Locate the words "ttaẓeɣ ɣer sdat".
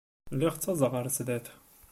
0.55-1.45